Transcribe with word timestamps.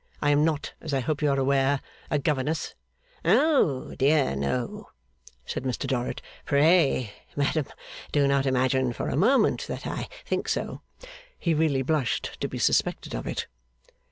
I 0.19 0.31
am 0.31 0.43
not, 0.43 0.73
as 0.81 0.95
I 0.95 0.99
hope 0.99 1.21
you 1.21 1.29
are 1.29 1.37
aware, 1.39 1.79
a 2.09 2.17
governess' 2.17 2.73
'O 3.23 3.93
dear 3.93 4.35
no!' 4.35 4.89
said 5.45 5.61
Mr 5.63 5.85
Dorrit. 5.85 6.23
'Pray, 6.43 7.13
madam, 7.35 7.67
do 8.11 8.27
not 8.27 8.47
imagine 8.47 8.93
for 8.93 9.09
a 9.09 9.15
moment 9.15 9.67
that 9.67 9.85
I 9.85 10.09
think 10.25 10.49
so.' 10.49 10.81
He 11.37 11.53
really 11.53 11.83
blushed 11.83 12.39
to 12.41 12.47
be 12.47 12.57
suspected 12.57 13.13
of 13.13 13.27
it. 13.27 13.45